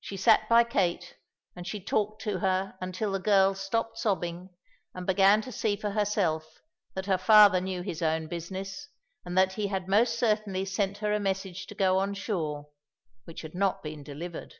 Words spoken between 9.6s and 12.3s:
had most certainly sent her a message to go on